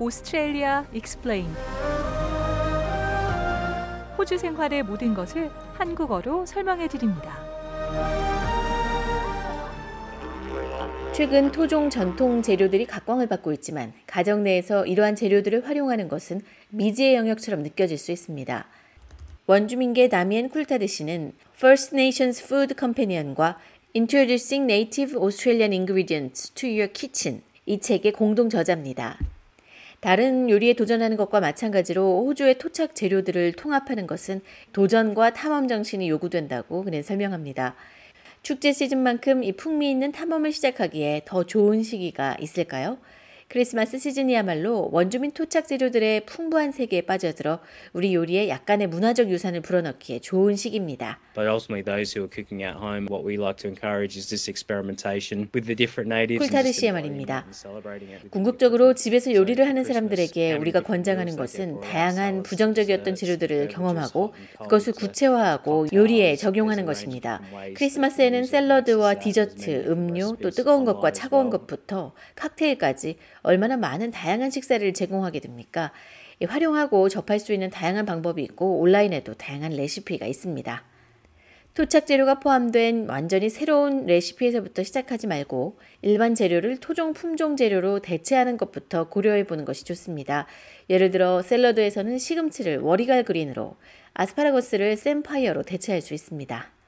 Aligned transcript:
Australia 0.00 0.86
Explained 0.94 1.46
호주 4.16 4.38
생활의 4.38 4.82
모든 4.82 5.12
것을 5.12 5.50
한국어로 5.74 6.46
설명해 6.46 6.88
드립니다. 6.88 7.38
최근 11.12 11.52
토종 11.52 11.90
전통 11.90 12.40
재료들이 12.40 12.86
각광을 12.86 13.26
받고 13.26 13.52
있지만 13.52 13.92
가정 14.06 14.42
내에서 14.42 14.86
이러한 14.86 15.16
재료들을 15.16 15.66
활용하는 15.66 16.08
것은 16.08 16.40
미지의 16.70 17.14
영역처럼 17.16 17.62
느껴질 17.62 17.98
수 17.98 18.10
있습니다. 18.10 18.66
원주민계 19.46 20.08
다미엔 20.08 20.48
쿨타드 20.48 20.86
씨는 20.86 21.32
First 21.56 21.94
Nations 21.94 22.42
Food 22.42 22.74
Companion과 22.78 23.58
Introducing 23.94 24.64
Native 24.72 25.20
Australian 25.20 25.74
Ingredients 25.74 26.52
to 26.52 26.70
Your 26.70 26.90
Kitchen 26.90 27.42
이 27.66 27.78
책의 27.80 28.12
공동 28.12 28.48
저자입니다. 28.48 29.18
다른 30.00 30.48
요리에 30.48 30.72
도전하는 30.72 31.16
것과 31.18 31.40
마찬가지로 31.40 32.24
호주의 32.26 32.56
토착 32.56 32.94
재료들을 32.94 33.52
통합하는 33.52 34.06
것은 34.06 34.40
도전과 34.72 35.34
탐험 35.34 35.68
정신이 35.68 36.08
요구된다고 36.08 36.84
그는 36.84 37.02
설명합니다. 37.02 37.76
축제 38.42 38.72
시즌만큼 38.72 39.44
이 39.44 39.52
풍미 39.52 39.90
있는 39.90 40.12
탐험을 40.12 40.52
시작하기에 40.52 41.22
더 41.26 41.44
좋은 41.44 41.82
시기가 41.82 42.36
있을까요? 42.40 42.96
크리스마스 43.50 43.98
시즌이야말로 43.98 44.90
원주민 44.92 45.32
토착 45.32 45.66
재료들의 45.66 46.24
풍부한 46.24 46.70
세계에 46.70 47.00
빠져들어 47.00 47.58
우리 47.92 48.14
요리에 48.14 48.48
약간의 48.48 48.86
문화적 48.86 49.28
유산을 49.28 49.60
불어넣기에 49.60 50.20
좋은 50.20 50.54
시기입니다. 50.54 51.18
But 51.34 51.50
ultimately, 51.50 51.82
those 51.82 52.14
who 52.14 52.22
are 52.22 52.30
cooking 52.30 52.62
at 52.62 52.78
home, 52.78 53.08
what 53.10 53.26
we 53.26 53.34
like 53.34 53.58
to 53.62 53.68
encourage 53.68 54.16
is 54.16 54.30
this 54.30 54.48
experimentation 54.48 55.50
with 55.52 55.66
the 55.66 55.74
different 55.74 56.06
natives. 56.06 56.46
쿨타드 56.46 56.70
씨의 56.70 56.92
말입니다. 56.92 57.44
궁극적으로 58.30 58.94
집에서 58.94 59.34
요리를 59.34 59.66
하는 59.66 59.82
사람들에게 59.82 60.52
우리가 60.54 60.82
권장하는 60.82 61.34
것은 61.34 61.80
다양한 61.80 62.44
부정적이었던 62.44 63.16
재료들을 63.16 63.66
경험하고 63.66 64.32
그것을 64.60 64.92
구체화하고 64.92 65.88
요리에 65.92 66.36
적용하는 66.36 66.86
것입니다. 66.86 67.42
크리스마스에는 67.74 68.44
샐러드와 68.44 69.14
디저트, 69.14 69.86
음료, 69.88 70.36
또 70.36 70.50
뜨거운 70.50 70.84
것과 70.84 71.10
차가운 71.10 71.50
것부터 71.50 72.14
칵테일까지 72.36 73.16
얼마나 73.42 73.76
많은 73.76 74.10
다양한 74.10 74.50
식사를 74.50 74.92
제공하게 74.92 75.40
됩니까? 75.40 75.92
활용하고 76.46 77.08
접할 77.08 77.38
수 77.38 77.52
있는 77.52 77.70
다양한 77.70 78.06
방법이 78.06 78.42
있고 78.42 78.80
온라인에도 78.80 79.34
다양한 79.34 79.72
레시피가 79.72 80.26
있습니다. 80.26 80.84
토착 81.74 82.06
재료가 82.06 82.40
포함된 82.40 83.08
완전히 83.08 83.48
새로운 83.48 84.04
레시피에서부터 84.06 84.82
시작하지 84.82 85.28
말고 85.28 85.78
일반 86.02 86.34
재료를 86.34 86.78
토종 86.78 87.12
품종 87.12 87.56
재료로 87.56 88.00
대체하는 88.00 88.56
것부터 88.56 89.08
고려해 89.08 89.44
보는 89.44 89.64
것이 89.64 89.84
좋습니다. 89.84 90.46
예를 90.88 91.12
들어 91.12 91.42
샐러드에서는 91.42 92.18
시금치를 92.18 92.80
warrigal 92.80 93.22
green으로, 93.22 93.76
아스파라거스를 94.14 94.96
samphire로 94.96 95.62
대체할 95.62 96.02
수 96.02 96.12
있습니다. 96.12 96.79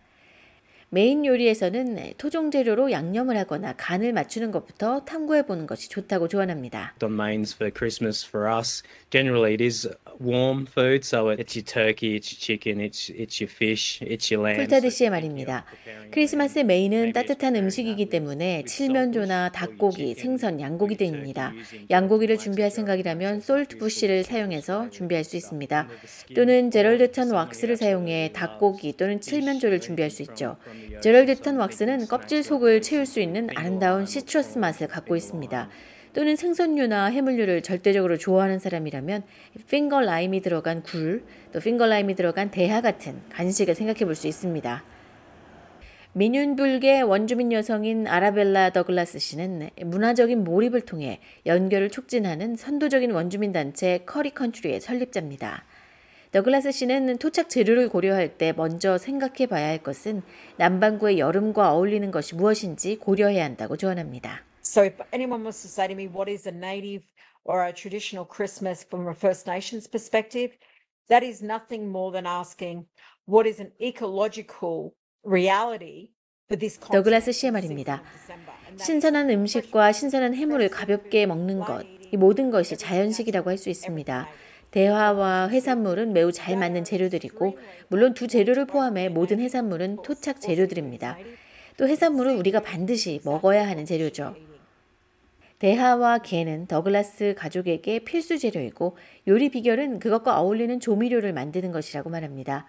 메인 0.94 1.24
요리에서는 1.24 2.12
토종 2.18 2.50
재료로 2.50 2.92
양념을 2.92 3.34
하거나 3.38 3.72
간을 3.78 4.12
맞추는 4.12 4.50
것부터 4.50 5.06
탐구해 5.06 5.46
보는 5.46 5.66
것이 5.66 5.88
좋다고 5.88 6.28
조언합니다. 6.28 6.94
On 7.02 7.14
mains 7.14 7.54
for 7.54 7.72
Christmas 7.72 8.22
for 8.28 8.46
us, 8.46 8.82
generally 9.08 9.54
it 9.54 9.64
is 9.64 9.88
warm 10.20 10.66
food, 10.66 11.00
so 11.02 11.32
it's 11.32 11.56
your 11.56 11.64
turkey, 11.64 12.14
it's 12.14 12.28
your 12.28 12.38
chicken, 12.38 12.78
it's 12.78 13.08
it's 13.08 13.40
your 13.40 13.50
fish, 13.50 14.04
it's 14.04 14.30
your 14.30 14.44
lamb. 14.46 14.60
쿨타드 14.60 14.90
씨의 14.90 15.08
말입니다. 15.08 15.64
크리스마스 16.10 16.58
메인은 16.58 17.14
따뜻한 17.14 17.56
음식이기 17.56 18.10
때문에 18.10 18.64
칠면조나 18.66 19.52
닭고기, 19.52 20.14
생선, 20.14 20.60
양고기 20.60 20.98
등입니다. 20.98 21.54
양고기를 21.88 22.36
준비할 22.36 22.70
생각이라면 22.70 23.40
솔트 23.40 23.78
부시를 23.78 24.24
사용해서 24.24 24.90
준비할 24.90 25.24
수 25.24 25.38
있습니다. 25.38 25.88
또는 26.34 26.70
제럴드턴 26.70 27.30
왁스를 27.30 27.78
사용해 27.78 28.32
닭고기 28.34 28.92
또는 28.98 29.22
칠면조를 29.22 29.80
준비할 29.80 30.10
수 30.10 30.20
있죠. 30.20 30.58
제럴드턴 31.00 31.56
왁스는 31.56 32.06
껍질 32.06 32.42
속을 32.42 32.82
채울 32.82 33.06
수 33.06 33.20
있는 33.20 33.48
아름다운 33.54 34.06
시트러스 34.06 34.58
맛을 34.58 34.88
갖고 34.88 35.16
있습니다. 35.16 35.68
또는 36.14 36.36
생선류나 36.36 37.06
해물류를 37.06 37.62
절대적으로 37.62 38.18
좋아하는 38.18 38.58
사람이라면 38.58 39.22
finger 39.68 40.02
lime이 40.02 40.42
들어간 40.42 40.82
굴, 40.82 41.24
또 41.52 41.60
finger 41.60 41.86
lime이 41.86 42.14
들어간 42.14 42.50
대하 42.50 42.80
같은 42.80 43.20
간식을 43.30 43.74
생각해 43.74 44.04
볼 44.04 44.14
수 44.14 44.26
있습니다. 44.26 44.84
민윤불계 46.14 47.00
원주민 47.00 47.52
여성인 47.52 48.06
아라벨라 48.06 48.68
더글라스 48.70 49.18
씨는 49.18 49.70
문화적인 49.82 50.44
몰입을 50.44 50.82
통해 50.82 51.20
연결을 51.46 51.88
촉진하는 51.88 52.54
선도적인 52.54 53.12
원주민 53.12 53.52
단체 53.52 54.02
Currie 54.04 54.30
Country의 54.32 54.82
설립자입니다. 54.82 55.64
더글라스 56.32 56.72
씨는 56.72 57.18
토착 57.18 57.50
재료를 57.50 57.90
고려할 57.90 58.38
때 58.38 58.54
먼저 58.54 58.96
생각해 58.96 59.44
봐야 59.46 59.68
할 59.68 59.82
것은 59.82 60.22
남반구의 60.56 61.18
여름과 61.18 61.74
어울리는 61.74 62.10
것이 62.10 62.34
무엇인지 62.34 62.96
고려해야 62.96 63.44
한다고 63.44 63.76
조언합니다. 63.76 64.42
So 64.64 64.82
if 64.82 64.96
anyone 65.12 65.42
wants 65.42 65.60
to 65.60 65.68
say 65.68 65.86
to 65.88 65.94
me 65.94 66.08
what 66.08 66.32
is 66.32 66.48
a 66.48 66.54
native 66.54 67.04
or 67.44 67.66
a 67.66 67.72
traditional 67.74 68.26
Christmas 68.26 68.82
from 68.82 69.06
a 69.08 69.14
First 69.14 69.46
Nations 69.46 69.86
perspective, 69.86 70.56
that 71.10 71.22
is 71.22 71.44
nothing 71.44 71.90
more 71.90 72.10
than 72.10 72.24
asking 72.24 72.86
what 73.28 73.46
is 73.46 73.60
an 73.60 73.72
ecological 73.78 74.94
reality 75.22 76.16
for 76.48 76.58
this 76.58 76.80
더글라스 76.80 77.32
씨의 77.32 77.52
말입니다. 77.52 78.02
신선한 78.80 79.28
음식과 79.28 79.92
신선한 79.92 80.34
해물을 80.34 80.70
가볍게 80.70 81.26
먹는 81.26 81.58
것, 81.58 81.84
이 82.10 82.16
모든 82.16 82.50
것이 82.50 82.78
자연식이라고 82.78 83.50
할 83.50 83.58
수 83.58 83.68
있습니다. 83.68 84.28
대화와 84.72 85.48
해산물은 85.48 86.12
매우 86.14 86.32
잘 86.32 86.56
맞는 86.56 86.84
재료들이고 86.84 87.58
물론 87.88 88.14
두 88.14 88.26
재료를 88.26 88.66
포함해 88.66 89.10
모든 89.10 89.38
해산물은 89.38 89.98
토착 90.02 90.40
재료들입니다. 90.40 91.18
또 91.76 91.86
해산물은 91.88 92.36
우리가 92.38 92.60
반드시 92.60 93.20
먹어야 93.24 93.68
하는 93.68 93.84
재료죠. 93.84 94.34
대하와 95.58 96.18
게는 96.18 96.66
더글라스 96.66 97.34
가족에게 97.38 98.00
필수 98.00 98.38
재료이고 98.38 98.96
요리 99.28 99.50
비결은 99.50 100.00
그것과 100.00 100.40
어울리는 100.40 100.80
조미료를 100.80 101.32
만드는 101.32 101.70
것이라고 101.70 102.10
말합니다. 102.10 102.66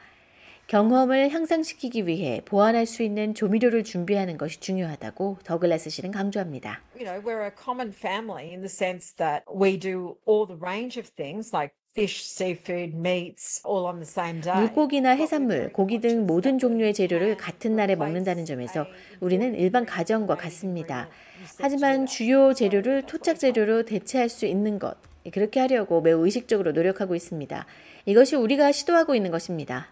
경험을 0.67 1.29
향상시키기 1.29 2.05
위해 2.05 2.41
보완할 2.45 2.85
수 2.85 3.01
있는 3.03 3.33
조미료를 3.33 3.83
준비하는 3.83 4.37
것이 4.37 4.59
중요하다고 4.59 5.39
더글라스 5.43 5.89
씨는 5.89 6.11
강조합니다. 6.11 6.81
Fish, 11.93 12.23
seafood, 12.23 12.95
meats 12.95 13.61
all 13.65 13.85
on 13.85 13.95
the 13.95 14.05
same 14.05 14.41
day. 14.41 14.59
물고기나 14.59 15.11
해산물, 15.11 15.71
고기 15.73 15.99
등 16.01 16.25
모든 16.25 16.57
종류의 16.57 16.93
재료를 16.93 17.37
같은 17.37 17.75
날에 17.75 17.95
먹는다는 17.95 18.45
점에서 18.45 18.87
우리는 19.19 19.55
일반 19.55 19.85
가정과 19.85 20.35
같습니다. 20.35 21.09
하지만 21.59 22.05
주요 22.05 22.53
재료를 22.53 23.03
토착 23.03 23.39
재료로 23.39 23.85
대체할 23.85 24.29
수 24.29 24.45
있는 24.45 24.79
것, 24.79 24.97
그렇게 25.31 25.59
하려고 25.59 26.01
매우 26.01 26.25
의식적으로 26.25 26.71
노력하고 26.71 27.15
있습니다. 27.15 27.65
이것이 28.05 28.35
우리가 28.35 28.71
시도하고 28.71 29.13
있는 29.15 29.29
것입니다. 29.31 29.89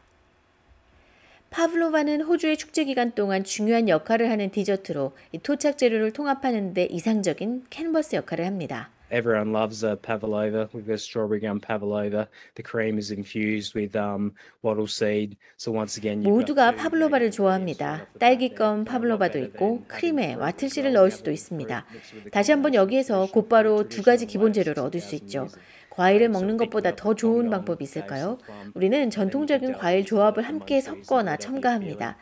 파블로바는 1.52 2.22
호주의 2.22 2.58
축제 2.58 2.86
기간 2.86 3.12
동안 3.12 3.44
중요한 3.44 3.90
역할을 3.90 4.32
하는 4.32 4.50
디저트로 4.52 5.12
이 5.34 5.38
토착 5.38 5.78
재료를 5.78 6.14
통합하는 6.14 6.74
데 6.74 6.86
이상적인 6.86 7.66
캔버스 7.70 8.16
역할을 8.16 8.46
합니다. 8.46 8.90
Everyone 9.12 9.52
loves 9.52 9.84
a 9.84 9.98
pavlova. 9.98 10.70
We've 10.74 10.88
got 10.88 11.02
strawberry 11.02 11.42
gum 11.42 11.60
pavlova. 11.60 12.30
The 12.56 12.64
cream 12.64 12.98
is 12.98 13.12
infused 13.12 13.76
with 13.76 13.94
um, 13.94 14.32
wattle 14.64 14.88
seed. 14.88 15.36
So 15.58 15.74
once 15.74 15.98
again, 16.00 16.24
모두가 16.24 16.72
파블로바를 16.78 17.30
좋아합니다. 17.32 18.08
딸기껌 18.20 18.86
파블로바도 18.86 19.38
있고 19.40 19.84
크림에 19.88 20.36
와틀씨를 20.36 20.94
넣을 20.94 21.12
수도 21.12 21.30
있습니다. 21.32 21.86
다시 22.32 22.52
한번 22.54 22.74
여기에서 22.74 23.28
곧바로 23.32 23.90
두 23.90 24.02
가지 24.02 24.26
기본 24.26 24.54
재료를 24.54 24.82
얻을 24.82 25.02
수 25.02 25.16
있죠. 25.16 25.50
과일을 25.90 26.30
먹는 26.30 26.56
것보다 26.56 26.96
더 26.96 27.14
좋은 27.14 27.50
방법이 27.50 27.84
있을까요? 27.84 28.38
우리는 28.74 29.10
전통적인 29.10 29.74
과일 29.74 30.06
조합을 30.06 30.44
함께 30.44 30.80
섞거나 30.80 31.36
첨가합니다. 31.36 32.16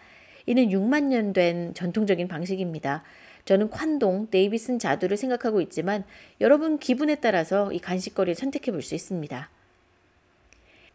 이는 0.47 0.69
6만 0.69 1.03
년 1.03 1.33
된 1.33 1.75
전통적인 1.75 2.27
방식입니다. 2.27 3.03
저는 3.45 3.69
콴동, 3.69 4.27
데이비슨 4.30 4.80
자두를 4.80 5.18
생각하고 5.18 5.62
있지만 5.62 6.03
여러분 6.41 6.77
기분에 6.80 7.15
따라서 7.15 7.71
이 7.71 7.80
간식거리를 7.80 8.36
선택해 8.36 8.71
볼 8.71 8.81
수 8.81 8.95
있습니다. 8.95 9.50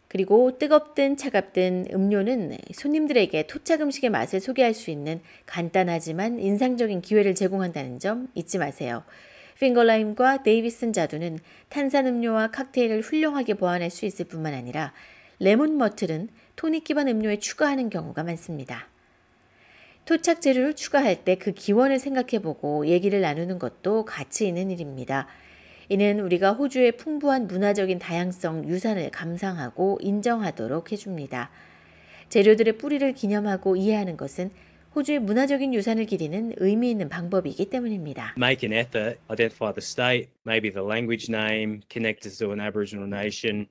그리고 0.07 0.57
뜨겁든 0.57 1.17
차갑든 1.17 1.87
음료는 1.93 2.57
손님들에게 2.73 3.47
토착 3.47 3.81
음식의 3.81 4.09
맛을 4.11 4.39
소개할 4.39 4.73
수 4.73 4.89
있는 4.89 5.19
간단하지만 5.45 6.39
인상적인 6.39 7.01
기회를 7.01 7.35
제공한다는 7.35 7.99
점 7.99 8.29
잊지 8.33 8.57
마세요. 8.57 9.03
핑거라임과 9.59 10.43
데이비슨 10.43 10.93
자두는 10.93 11.39
탄산음료와 11.69 12.51
칵테일을 12.51 13.01
훌륭하게 13.01 13.55
보완할 13.55 13.89
수 13.89 14.05
있을 14.05 14.25
뿐만 14.25 14.53
아니라 14.53 14.93
레몬 15.39 15.77
머틀은 15.77 16.29
토닉 16.55 16.85
기반 16.85 17.07
음료에 17.09 17.39
추가하는 17.39 17.89
경우가 17.89 18.23
많습니다. 18.23 18.87
토착 20.05 20.39
재료를 20.41 20.75
추가할 20.75 21.23
때 21.23 21.35
그 21.35 21.51
기원을 21.51 21.99
생각해보고 21.99 22.87
얘기를 22.87 23.21
나누는 23.21 23.59
것도 23.59 24.05
가치 24.05 24.47
있는 24.47 24.71
일입니다. 24.71 25.27
이는 25.89 26.19
우리가 26.19 26.53
호주의 26.53 26.91
풍부한 26.93 27.47
문화적인 27.47 27.99
다양성 27.99 28.67
유산을 28.67 29.11
감상하고 29.11 29.99
인정하도록 30.01 30.91
해줍니다. 30.91 31.51
재료들의 32.29 32.77
뿌리를 32.77 33.13
기념하고 33.13 33.75
이해하는 33.75 34.17
것은 34.17 34.49
호주의 34.95 35.19
문화적인 35.19 35.73
유산을 35.73 36.05
기리는 36.05 36.53
의미 36.57 36.89
있는 36.89 37.09
방법이기 37.09 37.65
때문입니다. 37.69 38.35
Make 38.37 38.67
an 38.67 38.79
effort, 38.79 39.19
identify 39.29 39.73
the 39.73 39.81
state, 39.83 40.29
maybe 40.47 40.71
the 40.71 40.85
language 40.87 41.29
name, 41.29 41.81
connect 41.91 42.29
to 42.29 42.51
an 42.51 42.61
Aboriginal 42.61 43.07
nation. 43.07 43.67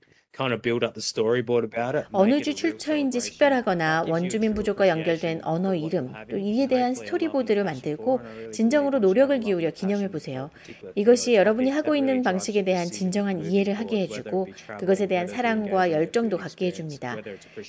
어느 2.10 2.42
주 2.42 2.56
출처인지 2.56 3.20
식별하거나 3.20 4.06
원주민 4.08 4.54
부족과 4.54 4.88
연결된 4.88 5.44
언어 5.44 5.76
이름, 5.76 6.12
또 6.28 6.36
이에 6.36 6.66
대한 6.66 6.94
스토리보드를 6.94 7.62
만들고 7.62 8.20
진정으로 8.52 8.98
노력을 8.98 9.38
기울여 9.38 9.70
기념해 9.70 10.08
보세요. 10.10 10.50
이것이 10.96 11.34
여러분이 11.34 11.70
하고 11.70 11.94
있는 11.94 12.22
방식에 12.24 12.64
대한 12.64 12.86
진정한 12.86 13.44
이해를 13.44 13.74
하게 13.74 14.00
해주고 14.00 14.48
그것에 14.80 15.06
대한 15.06 15.28
사랑과 15.28 15.92
열정도 15.92 16.36
갖게 16.36 16.66
해줍니다. 16.66 17.16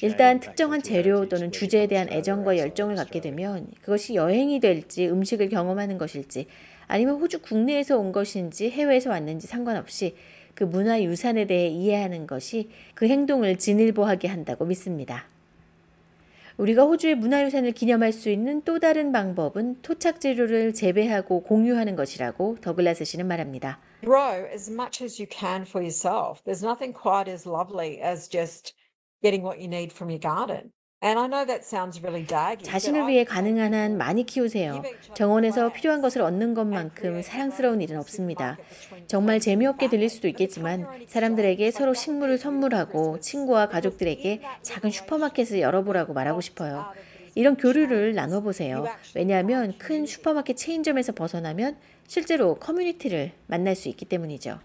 일단 0.02 0.40
특정한 0.40 0.82
재료 0.82 1.30
또는 1.30 1.52
주제에 1.52 1.86
대한 1.86 2.10
애정과 2.10 2.58
열정을 2.58 2.96
갖게 2.96 3.22
되면 3.22 3.68
그것이 3.82 4.16
여행이 4.16 4.60
될지 4.60 5.08
음식을 5.08 5.50
경험하는 5.50 6.00
것일지 6.00 6.48
아니면 6.88 7.20
호주 7.20 7.42
국내에서 7.42 7.98
온 8.00 8.12
것인지 8.12 8.72
해외에서 8.72 9.12
왔는지 9.12 9.46
상관없이 9.46 10.16
그 10.56 10.64
문화 10.64 11.04
유산에 11.04 11.46
대해 11.46 11.68
이해하는 11.68 12.26
것이 12.26 12.70
그 12.96 13.08
행동을 13.08 13.58
진일보하게 13.58 14.28
한다고 14.30 14.66
믿습니다. 14.66 15.26
우리가 16.58 16.84
호주의 16.84 17.16
문화유산을 17.16 17.74
기념할 17.74 18.14
수 18.14 18.30
있는 18.30 18.62
또 18.62 18.80
다른 18.80 19.12
방법은 19.12 19.82
토착 19.82 20.22
재료를 20.22 20.74
재배하고 20.74 21.44
공유하는 21.44 21.98
것이라고 21.98 22.58
더글라스 22.62 23.04
씨는 23.04 23.28
말합니다. 23.28 23.82
Grow 24.02 24.48
as 24.50 24.72
much 24.72 25.04
as 25.04 25.22
you 25.22 25.28
can 25.30 25.64
for 25.64 25.84
yourself. 25.84 26.42
There's 26.46 26.64
nothing 26.64 26.94
quite 26.94 27.30
as 27.30 27.46
lovely 27.46 28.00
as 28.02 28.30
just 28.30 28.74
getting 29.22 29.44
what 29.44 29.60
you 29.60 29.68
need 29.68 29.92
from 29.92 30.10
your 30.10 30.22
garden. 30.22 30.72
자신을 32.64 33.08
위해 33.08 33.24
가능한 33.24 33.76
한 33.76 33.96
많이 33.96 34.26
키우세요. 34.26 34.82
정원에서 35.14 35.72
필요한 35.72 36.02
것을 36.02 36.24
얻는 36.24 36.56
것만큼 36.56 37.22
사랑스러운 37.22 37.80
일은 37.82 38.00
없습니다. 38.00 38.58
정말 39.06 39.40
재미없게 39.40 39.90
들릴 39.90 40.10
수도 40.10 40.28
있겠지만 40.28 40.88
사람들에게 41.08 41.70
서로 41.70 41.94
식물을 41.94 42.40
선물하고 42.40 43.20
친구와 43.20 43.70
가족들에게 43.70 44.42
작은 44.64 44.90
슈퍼마켓을 44.90 45.60
열어보라고 45.60 46.14
말하고 46.14 46.42
싶어요. 46.42 46.88
이런 47.36 47.56
교류를 47.56 48.16
나눠보세요. 48.16 48.88
왜냐하면 49.14 49.78
큰 49.78 50.08
슈퍼마켓 50.08 50.58
체인점에서 50.58 51.12
벗어나면 51.12 51.78
실제로 52.08 52.56
커뮤니티를 52.56 53.32
만날 53.46 53.76
수 53.76 53.90
있기 53.90 54.06
때문이죠. 54.06 54.60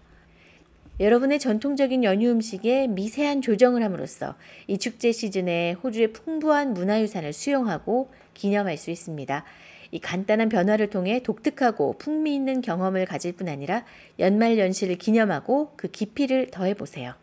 여러분의 1.01 1.39
전통적인 1.39 2.03
연휴 2.03 2.29
음식에 2.29 2.85
미세한 2.85 3.41
조정을 3.41 3.81
함으로써 3.83 4.35
이 4.67 4.77
축제 4.77 5.11
시즌에 5.11 5.71
호주의 5.83 6.13
풍부한 6.13 6.75
문화유산을 6.75 7.33
수용하고 7.33 8.11
기념할 8.35 8.77
수 8.77 8.91
있습니다. 8.91 9.43
이 9.89 9.99
간단한 9.99 10.49
변화를 10.49 10.91
통해 10.91 11.23
독특하고 11.23 11.97
풍미 11.97 12.35
있는 12.35 12.61
경험을 12.61 13.07
가질 13.07 13.33
뿐 13.33 13.49
아니라 13.49 13.83
연말 14.19 14.59
연시를 14.59 14.95
기념하고 14.97 15.73
그 15.75 15.87
깊이를 15.87 16.51
더해 16.51 16.75
보세요. 16.75 17.15